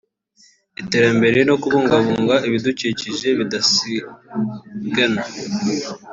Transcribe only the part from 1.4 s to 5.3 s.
no kubungabunga ibidukikije bidasigana